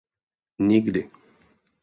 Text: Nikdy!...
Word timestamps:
Nikdy!... 0.67 1.09